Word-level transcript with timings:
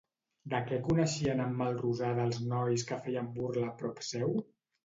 De 0.53 0.61
què 0.69 0.79
coneixien 0.87 1.43
a 1.43 1.45
en 1.49 1.53
Melrosada 1.59 2.25
els 2.31 2.41
nois 2.55 2.89
que 2.93 3.01
feien 3.07 3.31
burla 3.39 3.73
prop 3.83 4.03
seu? 4.09 4.35